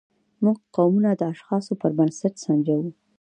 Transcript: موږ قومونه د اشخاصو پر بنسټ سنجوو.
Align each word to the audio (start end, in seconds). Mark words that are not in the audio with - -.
موږ 0.43 0.57
قومونه 0.75 1.09
د 1.15 1.21
اشخاصو 1.33 1.73
پر 1.81 1.91
بنسټ 1.97 2.33
سنجوو. 2.43 2.89